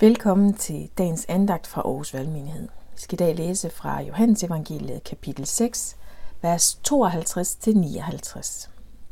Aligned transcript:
Velkommen 0.00 0.54
til 0.54 0.90
dagens 0.98 1.26
andagt 1.28 1.66
fra 1.66 1.80
Aarhus 1.80 2.14
Valgmenighed. 2.14 2.68
Vi 2.94 3.00
skal 3.00 3.16
i 3.16 3.22
dag 3.24 3.36
læse 3.36 3.70
fra 3.70 4.00
Johannes 4.00 4.42
Evangeliet 4.42 5.04
kapitel 5.04 5.46
6, 5.46 5.96
vers 6.42 6.80
52-59. 6.88 8.68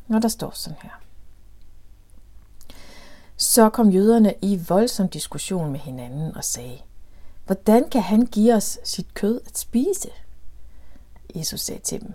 Og 0.08 0.22
der 0.22 0.28
står 0.28 0.50
sådan 0.54 0.78
her. 0.82 0.90
Så 3.36 3.70
kom 3.70 3.90
jøderne 3.90 4.34
i 4.42 4.60
voldsom 4.68 5.08
diskussion 5.08 5.72
med 5.72 5.80
hinanden 5.80 6.36
og 6.36 6.44
sagde, 6.44 6.78
Hvordan 7.46 7.88
kan 7.90 8.02
han 8.02 8.26
give 8.26 8.54
os 8.54 8.78
sit 8.84 9.14
kød 9.14 9.40
at 9.46 9.58
spise? 9.58 10.08
Jesus 11.34 11.60
sagde 11.60 11.80
til 11.80 12.00
dem, 12.00 12.12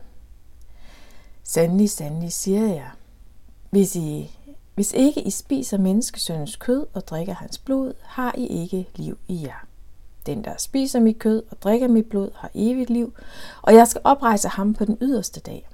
Sandelig, 1.43 1.89
sandelig, 1.89 2.33
siger 2.33 2.67
jeg, 2.73 2.89
hvis 3.69 3.95
I 3.95 4.38
hvis 4.79 4.93
ikke 4.93 5.21
I 5.21 5.29
spiser 5.29 5.77
menneskesøndens 5.77 6.55
kød 6.55 6.85
og 6.93 7.07
drikker 7.07 7.33
hans 7.33 7.57
blod, 7.57 7.93
har 8.01 8.35
I 8.37 8.47
ikke 8.47 8.89
liv 8.95 9.17
i 9.27 9.43
jer. 9.43 9.65
Den, 10.25 10.43
der 10.43 10.57
spiser 10.57 10.99
mit 10.99 11.19
kød 11.19 11.43
og 11.51 11.61
drikker 11.61 11.87
mit 11.87 12.05
blod, 12.05 12.29
har 12.35 12.51
evigt 12.53 12.89
liv, 12.89 13.13
og 13.61 13.73
jeg 13.73 13.87
skal 13.87 14.01
oprejse 14.03 14.47
ham 14.47 14.73
på 14.73 14.85
den 14.85 14.97
yderste 15.01 15.39
dag. 15.39 15.69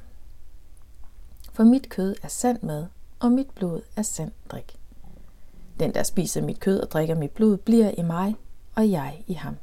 For 1.54 1.64
mit 1.64 1.90
kød 1.90 2.16
er 2.24 2.28
sand 2.28 2.62
mad, 2.62 2.86
og 3.20 3.32
mit 3.32 3.50
blod 3.50 3.82
er 3.96 4.02
sand 4.02 4.32
drik. 4.50 4.76
Den, 5.80 5.94
der 5.94 6.04
spiser 6.04 6.42
mit 6.42 6.60
kød 6.60 6.80
og 6.80 6.92
drikker 6.92 7.16
mit 7.16 7.32
blod, 7.32 7.58
bliver 7.58 7.92
i 7.98 8.02
mig, 8.02 8.36
og 8.76 8.92
jeg 8.92 9.24
i 9.28 9.34
ham. 9.34 9.56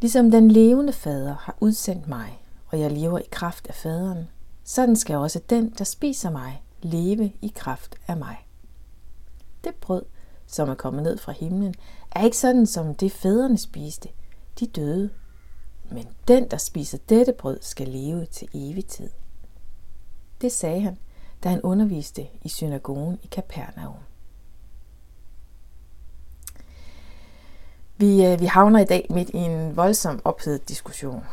Ligesom 0.00 0.30
den 0.30 0.50
levende 0.50 0.92
fader 0.92 1.34
har 1.34 1.56
udsendt 1.60 2.08
mig, 2.08 2.42
og 2.68 2.80
jeg 2.80 2.92
lever 2.92 3.18
i 3.18 3.28
kraft 3.30 3.66
af 3.66 3.74
faderen, 3.74 4.28
sådan 4.64 4.96
skal 4.96 5.16
også 5.16 5.40
den, 5.50 5.74
der 5.78 5.84
spiser 5.84 6.30
mig, 6.30 6.62
leve 6.82 7.32
i 7.42 7.52
kraft 7.54 7.94
af 8.08 8.16
mig. 8.16 8.46
Det 9.64 9.74
brød, 9.74 10.02
som 10.46 10.68
er 10.68 10.74
kommet 10.74 11.02
ned 11.02 11.18
fra 11.18 11.32
himlen, 11.32 11.74
er 12.10 12.24
ikke 12.24 12.36
sådan, 12.36 12.66
som 12.66 12.94
det 12.94 13.12
fædrene 13.12 13.58
spiste. 13.58 14.08
De 14.60 14.66
døde. 14.66 15.10
Men 15.90 16.08
den, 16.28 16.50
der 16.50 16.56
spiser 16.56 16.98
dette 17.08 17.32
brød, 17.32 17.58
skal 17.60 17.88
leve 17.88 18.26
til 18.26 18.48
evig 18.54 18.86
tid. 18.86 19.10
Det 20.40 20.52
sagde 20.52 20.80
han, 20.80 20.98
da 21.44 21.48
han 21.48 21.62
underviste 21.62 22.26
i 22.44 22.48
synagogen 22.48 23.18
i 23.22 23.26
Kapernaum. 23.26 23.96
Vi, 27.96 28.26
øh, 28.26 28.40
vi 28.40 28.46
havner 28.46 28.80
i 28.80 28.84
dag 28.84 29.06
midt 29.10 29.30
i 29.30 29.36
en 29.36 29.76
voldsom 29.76 30.20
ophedet 30.24 30.68
diskussion. 30.68 31.24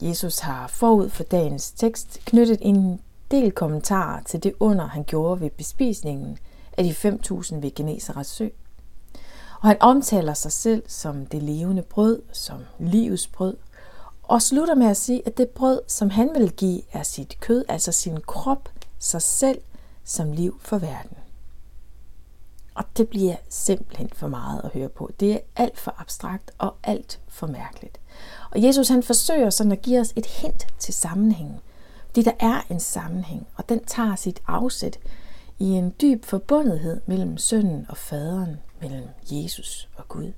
Jesus 0.00 0.38
har 0.38 0.66
forud 0.66 1.08
for 1.08 1.24
dagens 1.24 1.72
tekst 1.72 2.20
knyttet 2.24 2.58
en 2.60 3.00
del 3.30 3.52
kommentarer 3.52 4.22
til 4.22 4.42
det 4.42 4.52
under, 4.60 4.86
han 4.86 5.04
gjorde 5.04 5.40
ved 5.40 5.50
bespisningen 5.50 6.38
af 6.78 6.84
de 6.84 6.90
5.000 6.90 7.54
ved 7.54 7.74
Geneserets 7.74 8.30
sø. 8.30 8.48
Og 9.60 9.68
han 9.68 9.76
omtaler 9.80 10.34
sig 10.34 10.52
selv 10.52 10.82
som 10.86 11.26
det 11.26 11.42
levende 11.42 11.82
brød, 11.82 12.22
som 12.32 12.58
livets 12.78 13.26
brød, 13.26 13.56
og 14.22 14.42
slutter 14.42 14.74
med 14.74 14.86
at 14.86 14.96
sige, 14.96 15.22
at 15.26 15.38
det 15.38 15.48
brød, 15.48 15.80
som 15.86 16.10
han 16.10 16.30
vil 16.34 16.52
give, 16.52 16.82
er 16.92 17.02
sit 17.02 17.36
kød, 17.40 17.64
altså 17.68 17.92
sin 17.92 18.20
krop, 18.20 18.68
sig 18.98 19.22
selv 19.22 19.58
som 20.04 20.32
liv 20.32 20.60
for 20.60 20.78
verden. 20.78 21.16
Og 22.74 22.84
det 22.96 23.08
bliver 23.08 23.36
simpelthen 23.48 24.10
for 24.12 24.28
meget 24.28 24.60
at 24.64 24.70
høre 24.70 24.88
på. 24.88 25.10
Det 25.20 25.32
er 25.32 25.38
alt 25.56 25.78
for 25.78 25.94
abstrakt 25.98 26.50
og 26.58 26.74
alt 26.82 27.20
for 27.28 27.46
mærkeligt. 27.46 28.00
Og 28.50 28.62
Jesus 28.62 28.88
han 28.88 29.02
forsøger 29.02 29.50
sådan 29.50 29.72
at 29.72 29.82
give 29.82 30.00
os 30.00 30.12
et 30.16 30.26
hint 30.26 30.66
til 30.78 30.94
sammenhængen. 30.94 31.60
Fordi 32.08 32.22
der 32.22 32.32
er 32.40 32.60
en 32.70 32.80
sammenhæng, 32.80 33.46
og 33.54 33.68
den 33.68 33.84
tager 33.84 34.16
sit 34.16 34.40
afsæt 34.46 34.98
i 35.58 35.64
en 35.64 35.94
dyb 36.00 36.24
forbundethed 36.24 37.00
mellem 37.06 37.38
sønnen 37.38 37.86
og 37.88 37.96
faderen, 37.96 38.56
mellem 38.80 39.04
Jesus 39.30 39.88
og 39.96 40.08
Gud. 40.08 40.32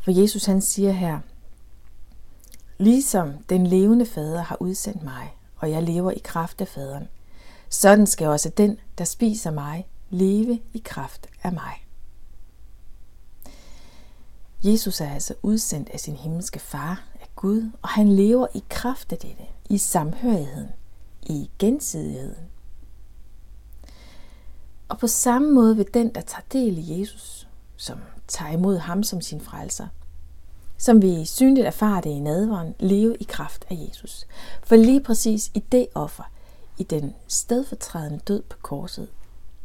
For 0.00 0.10
Jesus 0.10 0.44
han 0.44 0.60
siger 0.60 0.92
her, 0.92 1.20
Ligesom 2.78 3.38
den 3.48 3.66
levende 3.66 4.06
fader 4.06 4.42
har 4.42 4.56
udsendt 4.60 5.02
mig, 5.02 5.36
og 5.56 5.70
jeg 5.70 5.82
lever 5.82 6.10
i 6.10 6.20
kraft 6.24 6.60
af 6.60 6.68
faderen, 6.68 7.08
sådan 7.68 8.06
skal 8.06 8.26
også 8.28 8.48
den, 8.48 8.78
der 8.98 9.04
spiser 9.04 9.50
mig, 9.50 9.86
leve 10.10 10.60
i 10.72 10.82
kraft 10.84 11.26
af 11.42 11.52
mig. 11.52 11.86
Jesus 14.64 15.00
er 15.00 15.10
altså 15.10 15.34
udsendt 15.42 15.88
af 15.88 16.00
sin 16.00 16.16
himmelske 16.16 16.58
far, 16.58 17.04
Gud, 17.40 17.70
og 17.82 17.88
han 17.88 18.08
lever 18.08 18.46
i 18.54 18.64
kraft 18.68 19.12
af 19.12 19.18
dette, 19.18 19.42
i 19.70 19.78
samhørigheden, 19.78 20.68
i 21.22 21.50
gensidigheden. 21.58 22.44
Og 24.88 24.98
på 24.98 25.06
samme 25.06 25.52
måde 25.52 25.76
vil 25.76 25.94
den, 25.94 26.14
der 26.14 26.20
tager 26.20 26.42
del 26.52 26.78
i 26.78 27.00
Jesus, 27.00 27.48
som 27.76 27.98
tager 28.28 28.52
imod 28.52 28.78
ham 28.78 29.02
som 29.02 29.20
sin 29.20 29.40
frelser, 29.40 29.86
som 30.78 31.02
vi 31.02 31.24
synligt 31.24 31.66
erfarer 31.66 32.00
det 32.00 32.10
i 32.10 32.18
nadveren, 32.18 32.74
leve 32.80 33.16
i 33.16 33.24
kraft 33.24 33.64
af 33.70 33.86
Jesus. 33.88 34.26
For 34.62 34.76
lige 34.76 35.02
præcis 35.02 35.50
i 35.54 35.64
det 35.72 35.86
offer, 35.94 36.30
i 36.78 36.82
den 36.82 37.14
stedfortrædende 37.28 38.18
død 38.18 38.42
på 38.42 38.56
korset, 38.62 39.08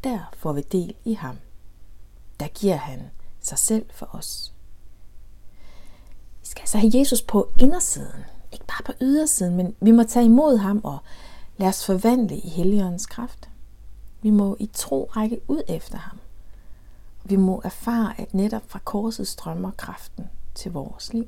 der 0.04 0.20
får 0.38 0.54
vi 0.54 0.62
del 0.62 0.96
i 1.06 1.14
ham. 1.14 1.38
Der 2.40 2.48
giver 2.48 2.76
han 2.76 3.02
sig 3.42 3.58
selv 3.58 3.86
for 3.90 4.16
os. 4.16 4.55
Vi 6.46 6.50
skal 6.50 6.62
altså 6.62 6.78
have 6.78 6.92
Jesus 6.96 7.22
på 7.22 7.50
indersiden, 7.60 8.24
ikke 8.52 8.66
bare 8.66 8.84
på 8.86 8.92
ydersiden, 9.02 9.56
men 9.56 9.76
vi 9.82 9.92
må 9.92 10.04
tage 10.04 10.26
imod 10.26 10.58
ham 10.58 10.82
og 10.84 10.98
lade 11.58 11.70
os 11.70 11.86
forvandle 11.86 12.38
i 12.38 12.50
Helligåndens 12.50 13.06
kraft. 13.06 13.50
Vi 14.22 14.30
må 14.30 14.58
i 14.60 14.70
tro 14.74 15.10
række 15.16 15.42
ud 15.48 15.62
efter 15.68 15.98
ham. 15.98 16.20
Vi 17.24 17.36
må 17.36 17.62
erfare, 17.64 18.20
at 18.20 18.34
netop 18.34 18.62
fra 18.68 18.80
korset 18.80 19.28
strømmer 19.28 19.72
kraften 19.72 20.30
til 20.56 20.72
vores 20.72 21.14
liv. 21.14 21.28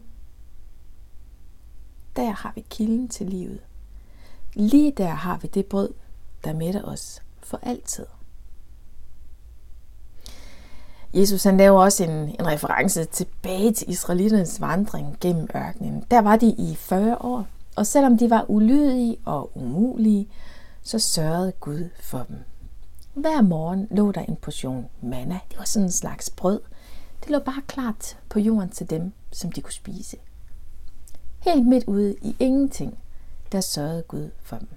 Der 2.15 2.31
har 2.31 2.51
vi 2.55 2.65
kilden 2.69 3.07
til 3.09 3.27
livet. 3.27 3.59
Lige 4.53 4.91
der 4.91 5.09
har 5.09 5.37
vi 5.37 5.47
det 5.47 5.65
brød, 5.65 5.93
der 6.43 6.53
mætter 6.53 6.83
os 6.83 7.21
for 7.43 7.59
altid. 7.61 8.05
Jesus 11.13 11.43
han 11.43 11.57
laver 11.57 11.81
også 11.81 12.03
en, 12.03 12.11
en 12.11 12.47
reference 12.47 13.05
tilbage 13.05 13.73
til 13.73 13.89
Israelitternes 13.89 14.61
vandring 14.61 15.17
gennem 15.21 15.47
ørkenen. 15.55 16.03
Der 16.11 16.19
var 16.19 16.35
de 16.35 16.47
i 16.47 16.75
40 16.75 17.17
år, 17.17 17.47
og 17.75 17.87
selvom 17.87 18.17
de 18.17 18.29
var 18.29 18.45
ulydige 18.47 19.17
og 19.25 19.51
umulige, 19.55 20.27
så 20.83 20.99
sørgede 20.99 21.51
Gud 21.51 21.89
for 22.01 22.25
dem. 22.27 22.37
Hver 23.13 23.41
morgen 23.41 23.87
lå 23.91 24.11
der 24.11 24.21
en 24.21 24.35
portion 24.35 24.85
manna. 25.01 25.39
Det 25.49 25.57
var 25.57 25.65
sådan 25.65 25.85
en 25.85 25.91
slags 25.91 26.29
brød. 26.29 26.59
Det 27.21 27.29
lå 27.29 27.39
bare 27.39 27.61
klart 27.67 28.17
på 28.29 28.39
jorden 28.39 28.69
til 28.69 28.89
dem, 28.89 29.11
som 29.31 29.51
de 29.51 29.61
kunne 29.61 29.73
spise. 29.73 30.17
Helt 31.39 31.67
midt 31.67 31.83
ude 31.87 32.15
i 32.21 32.35
ingenting, 32.39 32.97
der 33.51 33.61
sørgede 33.61 34.03
Gud 34.07 34.29
for 34.43 34.57
dem 34.57 34.67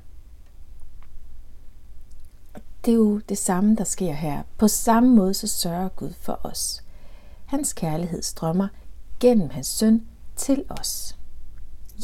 det 2.85 2.93
er 2.93 2.97
jo 2.97 3.19
det 3.19 3.39
samme, 3.39 3.77
der 3.77 3.85
sker 3.85 4.13
her. 4.13 4.43
På 4.59 4.69
samme 4.69 5.17
måde 5.17 5.35
så 5.35 5.47
sørger 5.47 5.89
Gud 5.89 6.13
for 6.21 6.41
os. 6.43 6.83
Hans 7.47 7.73
kærlighed 7.73 8.23
strømmer 8.23 8.69
gennem 9.21 9.51
hans 9.51 9.67
søn 9.67 10.07
til 10.37 10.65
os. 10.69 11.19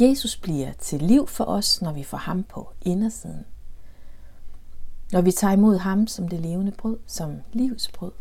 Jesus 0.00 0.36
bliver 0.36 0.72
til 0.72 1.02
liv 1.02 1.26
for 1.26 1.44
os, 1.44 1.82
når 1.82 1.92
vi 1.92 2.02
får 2.02 2.18
ham 2.18 2.42
på 2.42 2.72
indersiden. 2.80 3.46
Når 5.12 5.20
vi 5.20 5.32
tager 5.32 5.52
imod 5.52 5.76
ham 5.76 6.06
som 6.06 6.28
det 6.28 6.40
levende 6.40 6.72
brød, 6.72 6.98
som 7.06 7.36
livets 7.52 7.88
brød. 7.88 8.12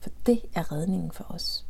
For 0.00 0.10
det 0.26 0.40
er 0.54 0.72
redningen 0.72 1.12
for 1.12 1.24
os. 1.28 1.66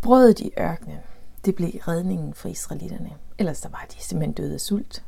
Brødet 0.00 0.40
i 0.40 0.50
ørkenen, 0.58 0.98
det 1.44 1.54
blev 1.54 1.70
redningen 1.70 2.34
for 2.34 2.48
israelitterne. 2.48 3.10
Ellers 3.38 3.60
der 3.60 3.68
var 3.68 3.86
de 3.90 4.02
simpelthen 4.02 4.32
døde 4.34 4.54
af 4.54 4.60
sult. 4.60 5.04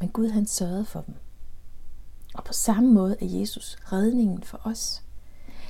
Men 0.00 0.08
Gud 0.08 0.28
han 0.28 0.46
sørgede 0.46 0.84
for 0.84 1.00
dem. 1.00 1.14
Og 2.34 2.44
på 2.44 2.52
samme 2.52 2.92
måde 2.92 3.16
er 3.20 3.26
Jesus 3.26 3.76
redningen 3.92 4.42
for 4.42 4.60
os. 4.64 5.02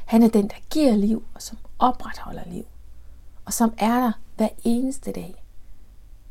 Han 0.05 0.23
er 0.23 0.29
den, 0.29 0.49
der 0.49 0.57
giver 0.71 0.97
liv 0.97 1.25
og 1.35 1.43
som 1.43 1.59
opretholder 1.79 2.45
liv. 2.49 2.67
Og 3.45 3.53
som 3.53 3.75
er 3.79 4.01
der 4.01 4.13
hver 4.37 4.49
eneste 4.65 5.13
dag. 5.13 5.45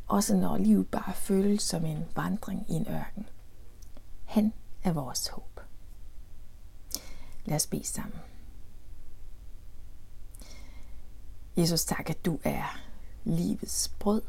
Også 0.08 0.36
når 0.36 0.58
livet 0.58 0.88
bare 0.88 1.14
føles 1.14 1.64
som 1.64 1.86
en 1.86 2.06
vandring 2.16 2.66
i 2.70 2.74
en 2.74 2.88
ørken. 2.90 3.26
Han 4.26 4.54
er 4.84 4.92
vores 4.92 5.28
håb. 5.28 5.60
Lad 7.46 7.56
os 7.56 7.68
bede 7.68 7.86
sammen. 7.86 8.20
Jesus, 11.58 11.86
tak 11.86 12.10
at 12.10 12.26
du 12.26 12.40
er 12.44 12.80
livets 13.24 13.92
brød. 14.00 14.22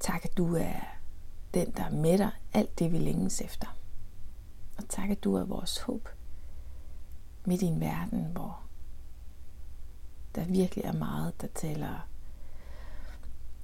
Tak 0.00 0.24
at 0.24 0.36
du 0.36 0.56
er 0.56 0.80
den, 1.54 1.70
der 1.70 1.90
mætter 1.90 2.30
alt 2.52 2.78
det, 2.78 2.92
vi 2.92 2.98
længes 2.98 3.40
efter. 3.40 3.76
Og 4.76 4.88
tak, 4.88 5.10
at 5.10 5.24
du 5.24 5.34
er 5.34 5.44
vores 5.44 5.78
håb 5.78 6.08
midt 7.44 7.62
i 7.62 7.66
en 7.66 7.80
verden, 7.80 8.24
hvor 8.24 8.60
der 10.34 10.44
virkelig 10.44 10.84
er 10.84 10.92
meget, 10.92 11.40
der 11.40 11.46
taler 11.46 12.08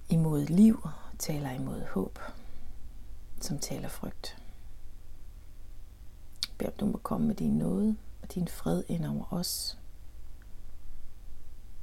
imod 0.09 0.47
liv, 0.47 0.89
taler 1.19 1.51
imod 1.51 1.83
håb, 1.95 2.19
som 3.41 3.59
taler 3.59 3.89
frygt. 3.89 4.43
Jeg 6.43 6.55
beder, 6.59 6.71
du 6.71 6.87
må 6.87 6.99
komme 6.99 7.27
med 7.27 7.35
din 7.35 7.59
nåde 7.59 7.97
og 8.23 8.35
din 8.35 8.49
fred 8.49 8.83
ind 8.89 9.07
over 9.07 9.33
os, 9.33 9.79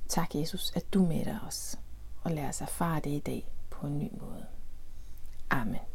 Tak, 0.08 0.36
Jesus, 0.36 0.72
at 0.76 0.94
du 0.94 1.06
mætter 1.06 1.40
os, 1.40 1.80
og 2.24 2.32
lad 2.32 2.50
os 2.50 2.62
erfare 2.62 3.00
det 3.00 3.10
i 3.10 3.20
dag 3.20 3.52
på 3.70 3.88
en 3.88 4.00
ny 4.00 4.10
måde. 4.22 4.46
Amen. 5.50 5.95